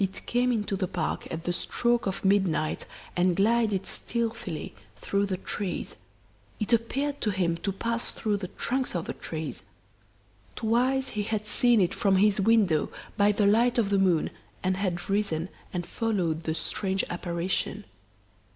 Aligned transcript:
It 0.00 0.26
came 0.26 0.50
into 0.50 0.74
the 0.74 0.88
park 0.88 1.28
at 1.30 1.44
the 1.44 1.52
stroke 1.52 2.08
of 2.08 2.24
midnight 2.24 2.84
and 3.16 3.36
glided 3.36 3.86
stealthily 3.86 4.74
through 4.96 5.26
the 5.26 5.36
trees; 5.36 5.94
it 6.58 6.72
appeared 6.72 7.20
to 7.20 7.30
him 7.30 7.56
to 7.58 7.70
pass 7.70 8.10
through 8.10 8.38
the 8.38 8.48
trunks 8.48 8.96
of 8.96 9.04
the 9.06 9.12
trees. 9.12 9.62
Twice 10.56 11.10
he 11.10 11.22
had 11.22 11.46
seen 11.46 11.80
it 11.80 11.94
from 11.94 12.16
his 12.16 12.40
window, 12.40 12.90
by 13.16 13.30
the 13.30 13.46
light 13.46 13.78
of 13.78 13.90
the 13.90 14.00
moon 14.00 14.30
and 14.64 14.76
had 14.78 15.08
risen 15.08 15.48
and 15.72 15.86
followed 15.86 16.42
the 16.42 16.56
strange 16.56 17.04
apparition. 17.08 17.84